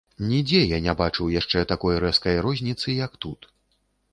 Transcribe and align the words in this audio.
Нідзе 0.29 0.61
я 0.61 0.77
не 0.85 0.95
бачыў 1.01 1.29
яшчэ 1.33 1.63
такой 1.73 1.99
рэзкай 2.07 2.41
розніцы, 2.47 2.97
як 3.05 3.11
тут. 3.27 3.41